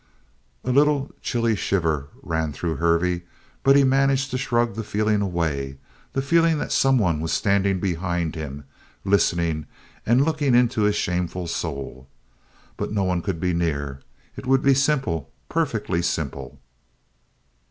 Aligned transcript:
A 0.63 0.71
little 0.71 1.11
chilly 1.21 1.55
shiver 1.55 2.07
ran 2.23 2.53
through 2.53 2.77
Hervey 2.77 3.21
but 3.61 3.75
he 3.75 3.83
managed 3.83 4.31
to 4.31 4.37
shrug 4.39 4.73
the 4.73 4.83
feeling 4.83 5.21
away 5.21 5.77
the 6.13 6.23
feeling 6.23 6.57
that 6.57 6.71
someone 6.71 7.19
was 7.19 7.31
standing 7.31 7.79
behind 7.79 8.33
him, 8.33 8.63
listening, 9.05 9.67
and 10.03 10.25
looking 10.25 10.55
into 10.55 10.81
his 10.81 10.95
shameful 10.95 11.45
soul. 11.45 12.07
But 12.77 12.91
no 12.91 13.03
one 13.03 13.21
could 13.21 13.39
be 13.39 13.53
near. 13.53 13.99
It 14.35 14.47
would 14.47 14.63
be 14.63 14.73
simple, 14.73 15.29
perfectly 15.49 16.01
simple. 16.01 16.59